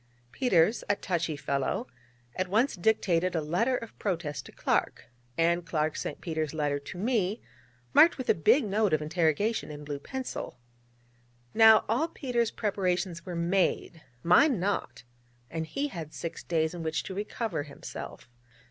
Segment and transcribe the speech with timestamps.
[0.31, 1.85] Peters, a touchy fellow,
[2.35, 5.05] at once dictated a letter of protest to Clark;
[5.37, 7.39] and Clark sent Peters' letter to me,
[7.93, 10.57] marked with a big note of interrogation in blue pencil.
[11.53, 15.03] Now, all Peters' preparations were made, mine not;
[15.51, 18.27] and he had six days in which to recover himself.